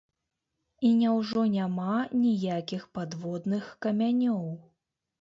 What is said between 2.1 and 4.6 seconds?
ніякіх падводных камянёў?